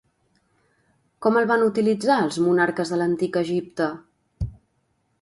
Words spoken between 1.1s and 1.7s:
Com el van